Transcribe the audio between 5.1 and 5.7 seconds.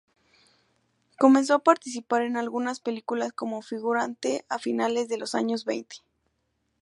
los años